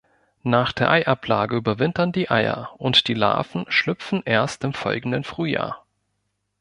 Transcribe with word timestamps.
Nach 0.41 0.71
der 0.71 0.89
Eiablage 0.89 1.55
überwintern 1.57 2.11
die 2.11 2.31
Eier 2.31 2.71
und 2.79 3.07
die 3.07 3.13
Larven 3.13 3.65
schlüpfen 3.67 4.23
erst 4.25 4.63
im 4.63 4.73
folgenden 4.73 5.23
Frühjahr. 5.23 5.85